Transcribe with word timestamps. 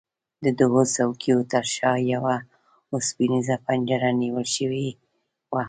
د 0.43 0.45
دوو 0.59 0.81
څوکیو 0.95 1.37
ترشا 1.51 1.93
یوه 2.13 2.35
اوسپنیزه 2.93 3.55
پنجره 3.65 4.09
نیول 4.21 4.45
شوې 4.55 4.87
وه. 5.51 5.59